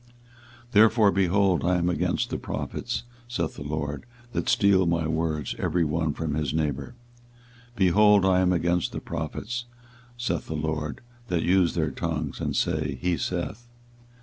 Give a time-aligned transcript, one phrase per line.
[0.69, 5.53] 24:023:030 Therefore, behold, I am against the prophets, saith the LORD, that steal my words
[5.59, 6.95] every one from his neighbour.
[7.75, 9.65] 24:023:031 Behold, I am against the prophets,
[10.17, 13.67] saith the LORD, that use their tongues, and say, He saith.